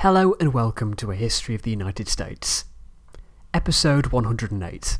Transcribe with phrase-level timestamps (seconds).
[0.00, 2.64] Hello and welcome to A History of the United States.
[3.52, 4.96] Episode 108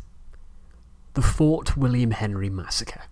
[1.14, 3.04] The Fort William Henry Massacre.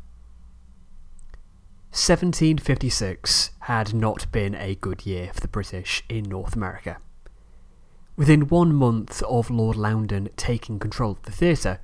[1.92, 6.98] 1756 had not been a good year for the British in North America.
[8.16, 11.80] Within one month of Lord Loudon taking control of the theatre,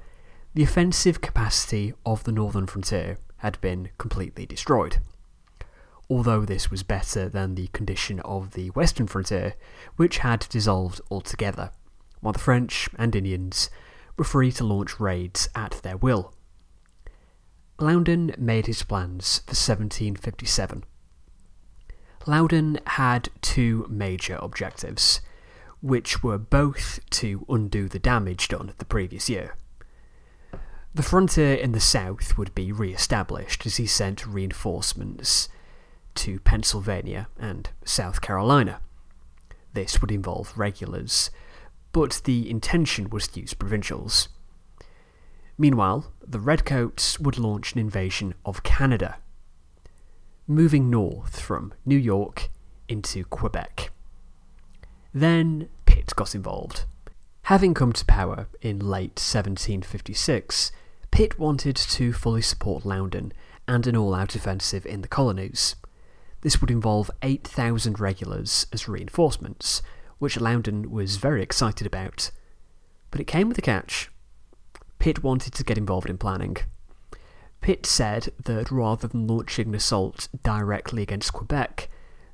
[0.53, 4.99] the offensive capacity of the northern frontier had been completely destroyed
[6.11, 9.55] although this was better than the condition of the western frontier,
[9.97, 11.71] which had dissolved altogether,
[12.21, 13.71] while the French and Indians
[14.17, 16.35] were free to launch raids at their will.
[17.81, 20.85] Loudon made his plans for 1757.
[22.27, 25.21] Loudon had two major objectives,
[25.81, 29.57] which were both to undo the damage done the previous year.
[30.95, 35.49] The frontier in the south would be re established as he sent reinforcements
[36.17, 38.81] to Pennsylvania and South Carolina.
[39.73, 41.31] This would involve regulars,
[41.93, 44.29] but the intention was to use provincials.
[45.57, 49.19] Meanwhile, the Redcoats would launch an invasion of Canada,
[50.47, 52.51] moving north from New York
[52.89, 53.91] into Quebec.
[55.13, 56.85] Then Pitt got involved.
[57.43, 60.73] Having come to power in late 1756,
[61.11, 63.33] Pitt wanted to fully support Loudon
[63.69, 65.77] and an all out offensive in the colonies.
[66.45, 69.81] This would involve 8,000 regulars as reinforcements,
[70.19, 72.31] which Loudon was very excited about.
[73.11, 74.11] But it came with a catch.
[74.99, 76.59] Pitt wanted to get involved in planning.
[77.63, 81.89] Pitt said that rather than launching an assault directly against Quebec,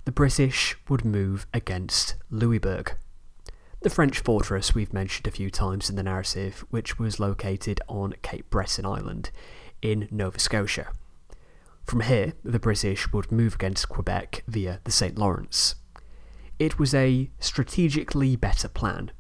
[0.07, 2.97] the British would move against Louisbourg.
[3.83, 8.15] The French fortress we've mentioned a few times in the narrative, which was located on
[8.23, 9.31] Cape Breton Island
[9.81, 10.89] in Nova Scotia.
[11.91, 15.19] From here, the British would move against Quebec via the St.
[15.19, 15.75] Lawrence.
[16.57, 19.11] It was a strategically better plan,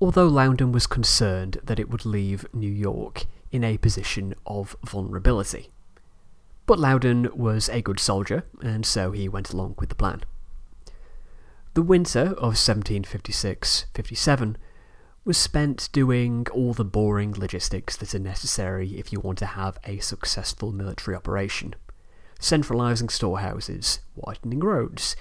[0.00, 5.70] although Loudon was concerned that it would leave New York in a position of vulnerability.
[6.66, 10.24] But Loudon was a good soldier, and so he went along with the plan.
[11.74, 14.56] The winter of 1756 57
[15.24, 19.78] was spent doing all the boring logistics that are necessary if you want to have
[19.84, 21.76] a successful military operation
[22.38, 25.16] centralising storehouses, widening roads,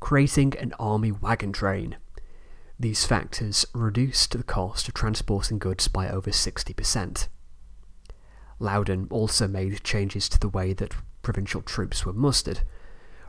[0.00, 1.96] creating an army wagon train.
[2.78, 7.28] These factors reduced the cost of transporting goods by over 60%.
[8.58, 12.60] Loudon also made changes to the way that provincial troops were mustered.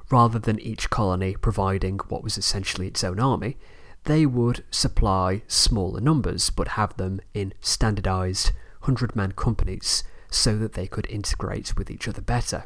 [0.09, 3.57] Rather than each colony providing what was essentially its own army,
[4.05, 10.73] they would supply smaller numbers but have them in standardised 100 man companies so that
[10.73, 12.65] they could integrate with each other better.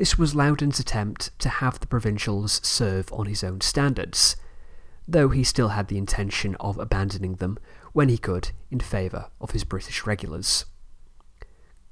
[0.00, 4.34] This was Loudon's attempt to have the provincials serve on his own standards,
[5.06, 7.58] though he still had the intention of abandoning them
[7.92, 10.64] when he could in favour of his British regulars.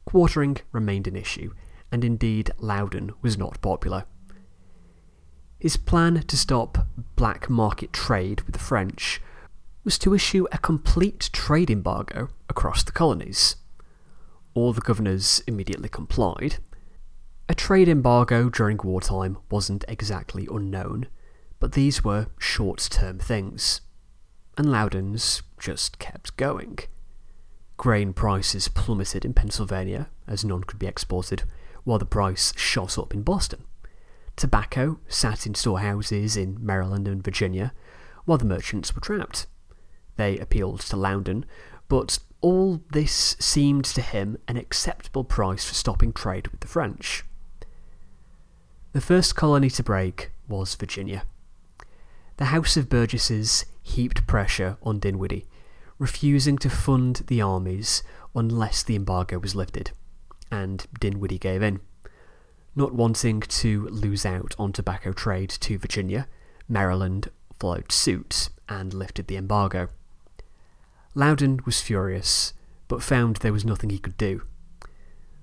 [0.07, 1.53] Quartering remained an issue,
[1.93, 4.07] and indeed Loudon was not popular.
[5.59, 9.21] His plan to stop black market trade with the French
[9.85, 13.57] was to issue a complete trade embargo across the colonies.
[14.55, 16.57] All the governors immediately complied,
[17.49, 21.07] a trade embargo during wartime wasn't exactly unknown,
[21.59, 23.81] but these were short term things.
[24.57, 26.79] And Loudon's just kept going.
[27.77, 31.45] Grain prices plummeted in Pennsylvania, as none could be exported,
[31.85, 33.65] while the price shot up in Boston.
[34.37, 37.73] Tobacco sat in storehouses in Maryland and Virginia,
[38.25, 39.47] while the merchants were trapped.
[40.17, 41.47] They appealed to Loudon,
[41.89, 47.25] but all this seemed to him an acceptable price for stopping trade with the French.
[48.93, 51.25] The first colony to break was Virginia.
[52.39, 55.45] The House of Burgesses heaped pressure on Dinwiddie,
[55.99, 58.03] refusing to fund the armies
[58.35, 59.91] unless the embargo was lifted,
[60.51, 61.81] and Dinwiddie gave in.
[62.75, 66.27] Not wanting to lose out on tobacco trade to Virginia,
[66.67, 67.31] Maryland
[67.61, 69.89] followed suit and lifted the embargo.
[71.15, 72.55] Loudon was furious,
[72.89, 74.45] but found there was nothing he could do.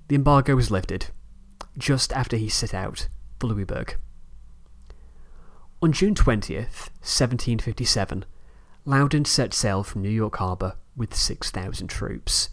[0.07, 1.11] The embargo was lifted,
[1.77, 3.07] just after he set out
[3.45, 3.97] Louisbourg.
[5.81, 8.25] On June 20th, 1757,
[8.85, 12.49] Loudon set sail from New York Harbour with 6,000 troops.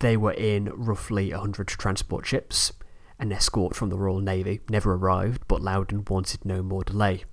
[0.00, 2.72] They were in roughly 100 transport ships.
[3.18, 7.24] An escort from the Royal Navy never arrived, but Loudon wanted no more delay.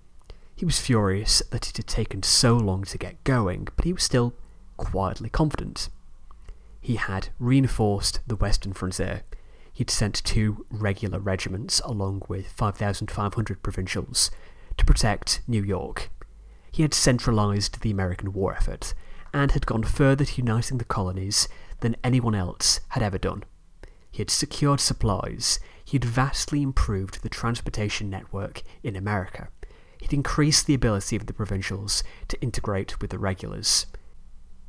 [0.56, 4.04] He was furious that it had taken so long to get going, but he was
[4.04, 4.34] still
[4.78, 5.90] quietly confident.
[6.80, 9.24] He had reinforced the western frontier
[9.76, 14.32] he'd sent two regular regiments along with 5,500 provincials
[14.78, 16.10] to protect New York.
[16.72, 18.94] he had centralised the American war effort
[19.34, 21.48] and had gone further to uniting the colonies
[21.82, 23.44] than anyone else had ever done.
[24.12, 29.50] He had secured supplies, he had vastly improved the transportation network in America,
[30.00, 33.86] he'd increased the ability of the provincials to integrate with the regulars.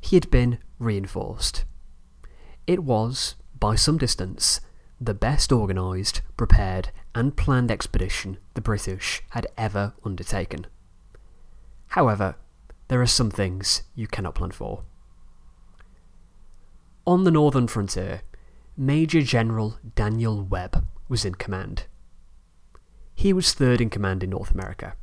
[0.01, 1.65] He had been reinforced.
[2.67, 4.61] It was, by some distance,
[5.01, 10.67] the best organised, prepared, and planned expedition the British had ever undertaken.
[11.89, 12.37] However,
[12.89, 14.85] there are some things you cannot plan for.
[17.07, 18.23] On the northern frontier,
[18.77, 21.85] Major General Daniel Webb was in command.
[23.15, 24.97] He was third in command in North America.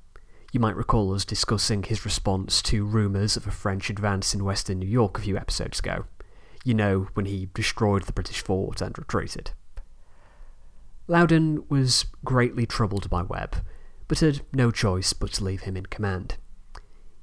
[0.51, 4.80] You might recall us discussing his response to rumours of a French advance in western
[4.80, 6.06] New York a few episodes ago.
[6.63, 9.51] You know, when he destroyed the British fort and retreated.
[11.08, 13.58] Loudoun was greatly troubled by Webb,
[14.08, 16.38] but had no choice but to leave him in command.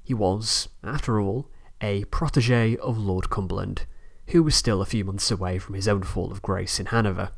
[0.03, 1.49] He was, after all,
[1.81, 3.87] a protege of Lord Cumberland,
[4.29, 7.31] who was still a few months away from his own fall of grace in Hanover.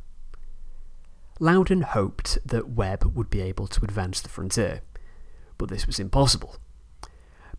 [1.39, 4.83] Loudon hoped that Webb would be able to advance the frontier,
[5.59, 6.57] but this was impossible.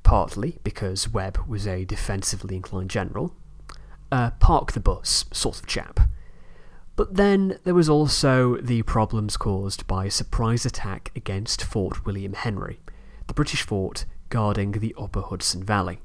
[0.04, 3.34] Partly because Webb was a defensively inclined general,
[4.12, 6.02] a park the bus sort of chap.
[6.96, 12.34] But then there was also the problems caused by a surprise attack against Fort William
[12.34, 12.80] Henry,
[13.28, 16.00] the British fort guarding the upper Hudson Valley,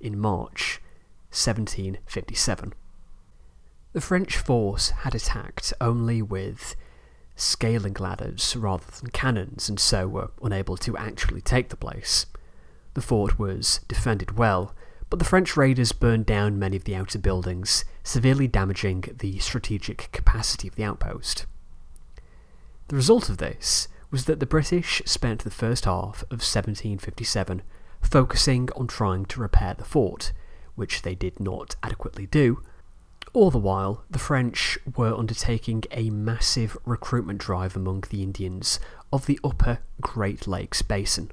[0.00, 0.80] in March
[1.30, 2.74] 1757.
[3.92, 6.74] The French force had attacked only with
[7.36, 12.26] scaling ladders rather than cannons and so were unable to actually take the place.
[12.94, 14.74] The fort was defended well,
[15.12, 20.10] but the French raiders burned down many of the outer buildings, severely damaging the strategic
[20.10, 21.44] capacity of the outpost.
[22.88, 27.60] The result of this was that the British spent the first half of 1757
[28.00, 30.32] focusing on trying to repair the fort,
[30.76, 32.62] which they did not adequately do.
[33.34, 38.80] All the while, the French were undertaking a massive recruitment drive among the Indians
[39.12, 41.30] of the upper Great Lakes Basin.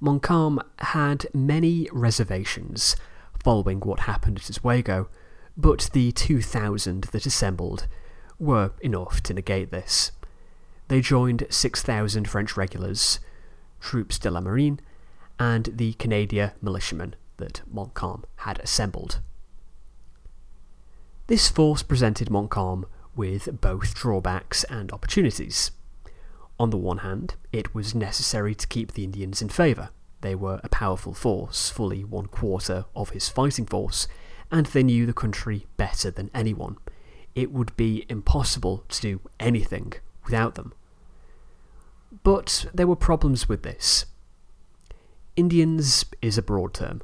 [0.00, 2.96] Montcalm had many reservations
[3.42, 5.08] following what happened at Oswego,
[5.56, 7.86] but the 2,000 that assembled
[8.38, 10.12] were enough to negate this.
[10.88, 13.20] They joined 6,000 French regulars,
[13.78, 14.80] troupes de la Marine,
[15.38, 19.20] and the Canadian militiamen that Montcalm had assembled.
[21.26, 25.70] This force presented Montcalm with both drawbacks and opportunities.
[26.60, 29.88] On the one hand, it was necessary to keep the Indians in favour.
[30.20, 34.06] They were a powerful force, fully one quarter of his fighting force,
[34.50, 36.76] and they knew the country better than anyone.
[37.34, 39.94] It would be impossible to do anything
[40.26, 40.74] without them.
[42.22, 44.04] But there were problems with this.
[45.36, 47.00] Indians is a broad term.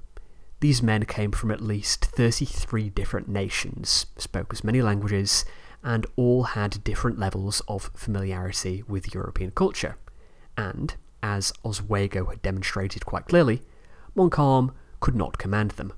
[0.60, 5.46] These men came from at least 33 different nations, spoke as many languages,
[5.86, 9.96] and all had different levels of familiarity with European culture.
[10.58, 13.62] And, as Oswego had demonstrated quite clearly,
[14.16, 15.92] Montcalm could not command them.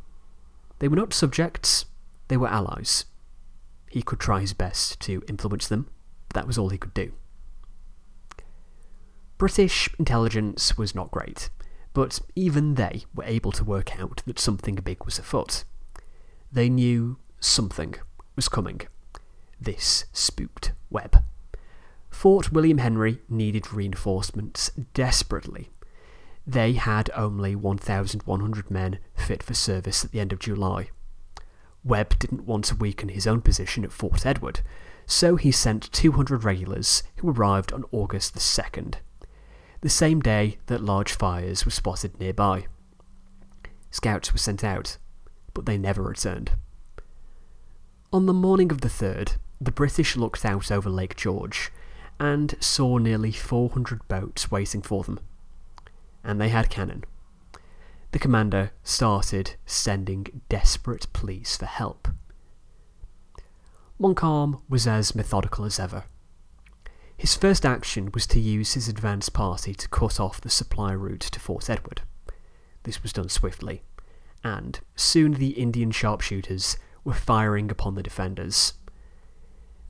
[0.78, 1.86] They were not subjects,
[2.28, 3.06] they were allies.
[3.90, 5.88] He could try his best to influence them,
[6.28, 7.12] but that was all he could do.
[9.38, 11.48] British intelligence was not great,
[11.94, 15.64] but even they were able to work out that something big was afoot.
[16.52, 17.94] They knew something
[18.36, 18.82] was coming.
[19.60, 21.22] This spooked Webb.
[22.10, 25.70] Fort William Henry needed reinforcements desperately.
[26.46, 30.90] They had only 1,100 men fit for service at the end of July.
[31.84, 34.60] Webb didn't want to weaken his own position at Fort Edward,
[35.06, 38.94] so he sent 200 regulars who arrived on August the 2nd,
[39.80, 42.66] the same day that large fires were spotted nearby.
[43.90, 44.98] Scouts were sent out,
[45.54, 46.52] but they never returned.
[48.12, 51.70] On the morning of the 3rd, the British looked out over Lake George
[52.20, 55.20] and saw nearly 400 boats waiting for them.
[56.24, 57.04] And they had cannon.
[58.12, 62.08] The commander started sending desperate pleas for help.
[63.98, 66.04] Montcalm was as methodical as ever.
[67.16, 71.20] His first action was to use his advance party to cut off the supply route
[71.20, 72.02] to Fort Edward.
[72.84, 73.82] This was done swiftly,
[74.44, 78.74] and soon the Indian sharpshooters were firing upon the defenders.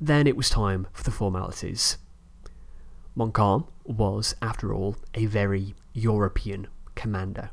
[0.01, 1.99] Then it was time for the formalities.
[3.15, 7.51] Montcalm was, after all, a very European commander.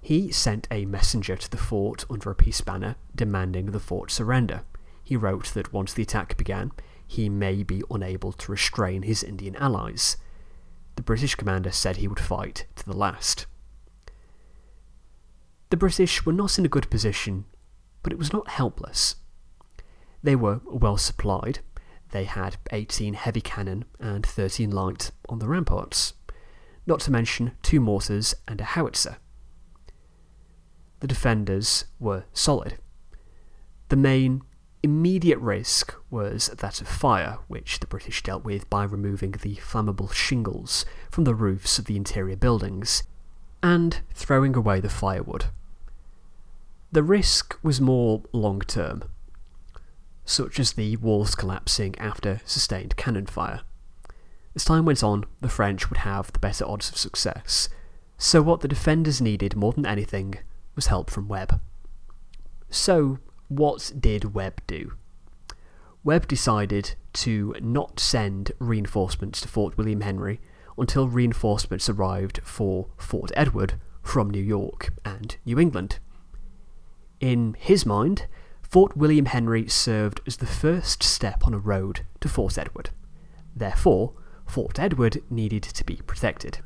[0.00, 4.62] He sent a messenger to the fort under a peace banner demanding the fort surrender.
[5.02, 6.72] He wrote that once the attack began,
[7.06, 10.16] he may be unable to restrain his Indian allies.
[10.96, 13.46] The British commander said he would fight to the last.
[15.70, 17.44] The British were not in a good position,
[18.02, 19.16] but it was not helpless.
[20.22, 21.58] They were well supplied.
[22.16, 26.14] They had 18 heavy cannon and 13 light on the ramparts,
[26.86, 29.18] not to mention two mortars and a howitzer.
[31.00, 32.78] The defenders were solid.
[33.90, 34.40] The main
[34.82, 40.10] immediate risk was that of fire, which the British dealt with by removing the flammable
[40.10, 43.02] shingles from the roofs of the interior buildings
[43.62, 45.48] and throwing away the firewood.
[46.90, 49.04] The risk was more long term,
[50.26, 53.60] such as the walls collapsing after sustained cannon fire.
[54.54, 57.70] As time went on, the French would have the better odds of success,
[58.18, 60.34] so what the defenders needed more than anything
[60.74, 61.60] was help from Webb.
[62.68, 63.18] So,
[63.48, 64.92] what did Webb do?
[66.02, 70.40] Webb decided to not send reinforcements to Fort William Henry
[70.78, 75.98] until reinforcements arrived for Fort Edward from New York and New England.
[77.18, 78.26] In his mind,
[78.68, 82.90] Fort William Henry served as the first step on a road to Fort Edward.
[83.54, 84.12] Therefore,
[84.44, 86.58] Fort Edward needed to be protected.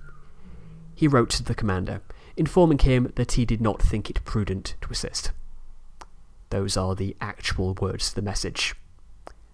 [0.95, 2.00] He wrote to the commander,
[2.37, 5.33] informing him that he did not think it prudent to assist.
[6.49, 8.75] Those are the actual words of the message.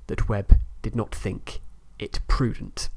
[0.07, 1.61] That Webb did not think
[1.99, 2.89] it prudent.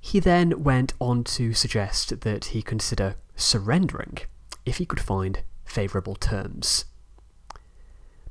[0.00, 4.18] He then went on to suggest that he consider surrendering
[4.64, 6.86] if he could find favourable terms.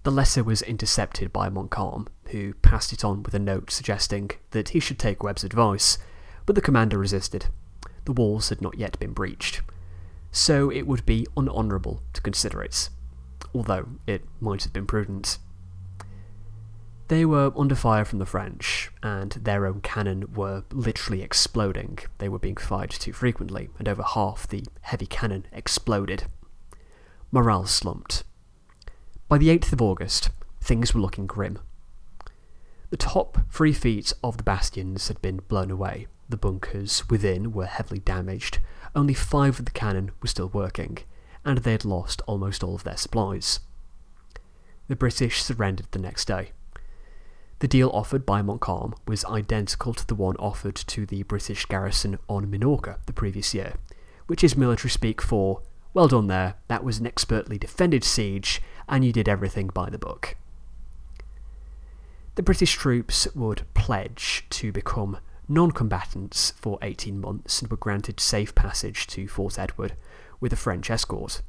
[0.08, 4.70] The letter was intercepted by Montcalm, who passed it on with a note suggesting that
[4.70, 5.98] he should take Webb's advice,
[6.46, 7.48] but the commander resisted.
[8.06, 9.60] The walls had not yet been breached,
[10.32, 12.88] so it would be unhonourable to consider it
[13.54, 15.40] although it might have been prudent.
[17.10, 22.00] They were under fire from the French, and their own cannon were literally exploding.
[22.20, 26.28] They were being fired too frequently, and over half the heavy cannon exploded.
[27.30, 28.24] Morale slumped.
[29.30, 30.30] By the 8th of August,
[30.62, 31.60] things were looking grim.
[32.92, 36.08] The top three feet of the bastions had been blown away.
[36.30, 38.60] The bunkers within were heavily damaged.
[38.96, 41.00] Only five of the cannon were still working,
[41.44, 43.60] and they had lost almost all of their supplies.
[44.88, 46.52] The British surrendered the next day.
[47.60, 52.18] The deal offered by Montcalm was identical to the one offered to the British garrison
[52.30, 53.74] on Minorca the previous year,
[54.28, 55.64] which is military speak for,
[55.98, 59.98] well done there, that was an expertly defended siege, and you did everything by the
[59.98, 60.36] book.
[62.36, 68.20] The British troops would pledge to become non combatants for 18 months and were granted
[68.20, 69.96] safe passage to Fort Edward
[70.40, 71.42] with a French escort.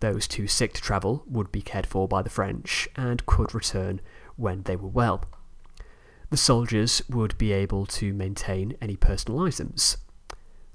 [0.00, 4.00] Those too sick to travel would be cared for by the French and could return
[4.34, 5.22] when they were well.
[6.30, 9.96] The soldiers would be able to maintain any personal items.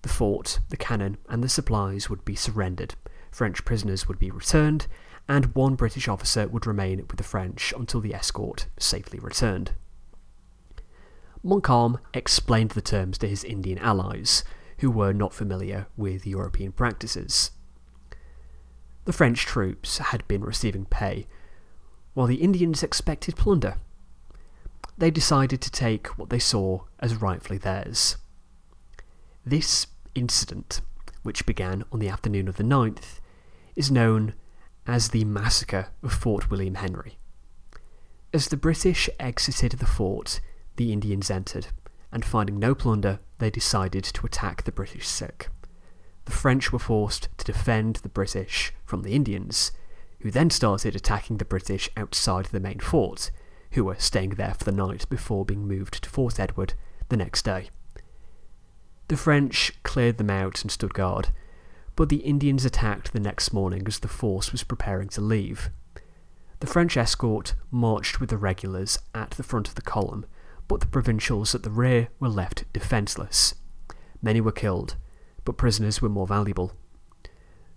[0.01, 2.95] The fort, the cannon, and the supplies would be surrendered,
[3.31, 4.87] French prisoners would be returned,
[5.27, 9.71] and one British officer would remain with the French until the escort safely returned.
[11.43, 14.43] Montcalm explained the terms to his Indian allies,
[14.79, 17.51] who were not familiar with European practices.
[19.05, 21.27] The French troops had been receiving pay,
[22.13, 23.77] while the Indians expected plunder.
[24.97, 28.17] They decided to take what they saw as rightfully theirs.
[29.45, 30.81] This incident,
[31.23, 33.19] which began on the afternoon of the 9th,
[33.75, 34.35] is known
[34.85, 37.17] as the Massacre of Fort William Henry.
[38.33, 40.41] As the British exited the fort,
[40.75, 41.67] the Indians entered,
[42.11, 45.49] and finding no plunder, they decided to attack the British sick.
[46.25, 49.71] The French were forced to defend the British from the Indians,
[50.19, 53.31] who then started attacking the British outside the main fort,
[53.71, 56.75] who were staying there for the night before being moved to Fort Edward
[57.09, 57.69] the next day.
[59.11, 61.33] The French cleared them out and stood guard,
[61.97, 65.69] but the Indians attacked the next morning as the force was preparing to leave.
[66.61, 70.25] The French escort marched with the regulars at the front of the column
[70.69, 73.53] but the provincials at the rear were left defenceless.
[74.21, 74.95] Many were killed,
[75.43, 76.71] but prisoners were more valuable.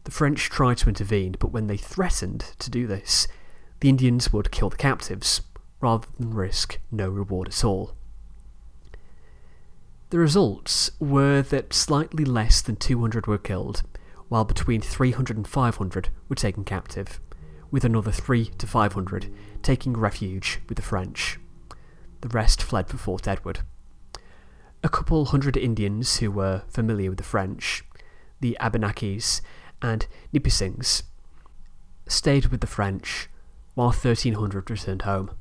[0.05, 3.27] The French tried to intervene, but when they threatened to do this,
[3.81, 5.41] the Indians would kill the captives,
[5.81, 7.97] rather than risk no reward at all.
[10.15, 13.83] The results were that slightly less than 200 were killed,
[14.29, 17.19] while between 300 and 500 were taken captive,
[17.73, 21.41] with another 3 to 500 taking refuge with the French
[22.21, 23.63] the rest fled for Fort Edward.
[24.85, 27.83] A couple hundred Indians who were familiar with the French,
[28.39, 29.41] the Abenakis
[29.83, 31.03] and Nipissings,
[32.07, 33.29] stayed with the French,
[33.75, 35.33] while 1300 returned home.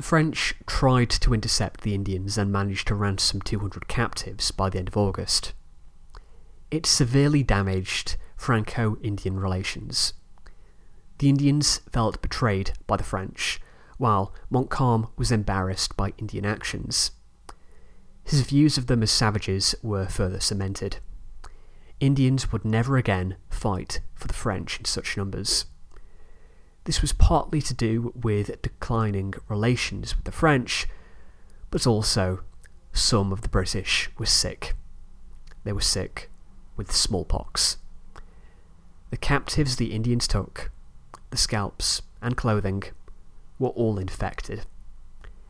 [0.00, 4.78] The French tried to intercept the Indians and managed to ransom 200 captives by the
[4.78, 5.52] end of August.
[6.70, 10.14] It severely damaged Franco Indian relations.
[11.18, 13.60] The Indians felt betrayed by the French,
[13.98, 17.10] while Montcalm was embarrassed by Indian actions.
[18.24, 20.96] His views of them as savages were further cemented.
[22.00, 25.66] Indians would never again fight for the French in such numbers.
[26.84, 30.86] This was partly to do with declining relations with the French,
[31.70, 32.42] but also
[32.92, 34.74] some of the British were sick.
[35.64, 36.30] They were sick
[36.76, 37.76] with smallpox.
[39.10, 40.70] The captives the Indians took,
[41.30, 42.84] the scalps and clothing,
[43.58, 44.64] were all infected.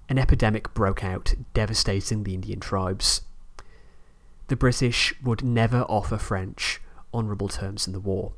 [0.08, 3.22] An epidemic broke out, devastating the Indian tribes.
[4.48, 6.80] The British would never offer French
[7.14, 8.32] honourable terms in the war,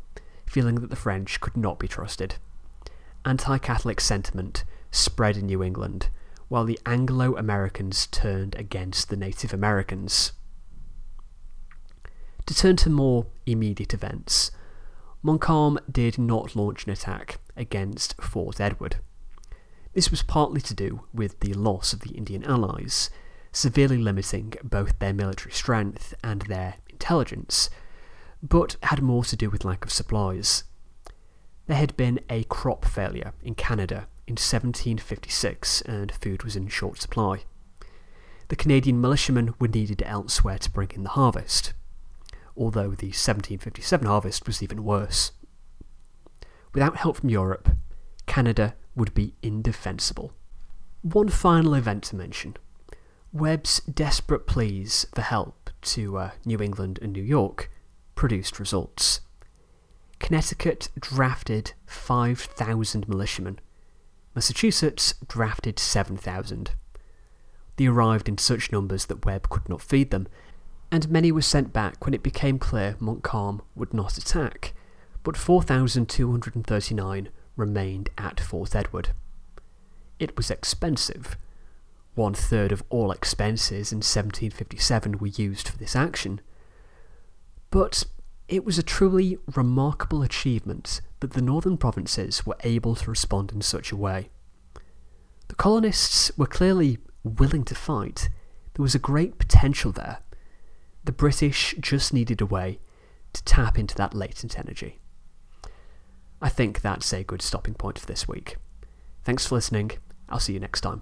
[0.45, 2.37] feeling that the French could not be trusted.
[3.25, 6.09] Anti Catholic sentiment spread in New England,
[6.49, 10.33] while the Anglo Americans turned against the Native Americans.
[12.47, 14.51] To turn to more immediate events,
[15.23, 18.97] Montcalm did not launch an attack against Fort Edward.
[19.95, 23.09] This was partly to do with the loss of the Indian allies,
[23.53, 27.71] severely limiting both their military strength and their intelligence,
[28.43, 30.65] but had more to do with lack of supplies.
[31.73, 37.01] There had been a crop failure in Canada in 1756 and food was in short
[37.01, 37.45] supply.
[38.49, 41.73] The Canadian militiamen were needed elsewhere to bring in the harvest,
[42.55, 45.33] although the 1757 harvest was even worse.
[46.75, 47.71] Without help from Europe,
[48.27, 50.35] Canada would be indefensible.
[51.01, 52.59] One final event to mention
[53.33, 57.71] Webb's desperate pleas for help to uh, New England and New York
[58.15, 59.23] produced results.
[60.23, 63.59] Connecticut drafted 5,000 militiamen.
[64.37, 66.71] Massachusetts drafted 7,000.
[67.77, 70.29] They arrived in such numbers that Webb could not feed them,
[70.93, 74.75] and many were sent back when it became clear Montcalm would not attack,
[75.25, 79.09] but 4,239 remained at Fort Edward.
[80.21, 81.37] It was expensive.
[82.15, 86.41] One third of all expenses in 1757 were used for this action.
[87.73, 88.05] But
[88.53, 93.63] it was a truly remarkable achievement that the northern provinces were able to respond in
[93.63, 94.29] such a way.
[95.49, 98.29] The colonists were clearly willing to fight.
[98.75, 100.19] There was a great potential there.
[101.03, 102.79] The British just needed a way
[103.33, 105.01] to tap into that latent energy.
[106.43, 108.57] I think that's a good stopping point for this week.
[109.25, 109.93] Thanks for listening.
[110.29, 111.01] I'll see you next time.